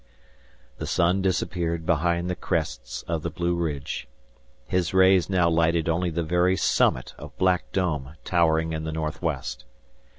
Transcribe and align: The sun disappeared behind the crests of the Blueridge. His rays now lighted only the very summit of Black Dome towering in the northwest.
The 0.79 0.87
sun 0.87 1.21
disappeared 1.21 1.85
behind 1.85 2.27
the 2.27 2.35
crests 2.35 3.03
of 3.03 3.21
the 3.21 3.29
Blueridge. 3.29 4.07
His 4.65 4.95
rays 4.95 5.29
now 5.29 5.47
lighted 5.47 5.87
only 5.87 6.09
the 6.09 6.23
very 6.23 6.55
summit 6.57 7.13
of 7.19 7.37
Black 7.37 7.71
Dome 7.71 8.15
towering 8.23 8.73
in 8.73 8.83
the 8.83 8.91
northwest. 8.91 9.63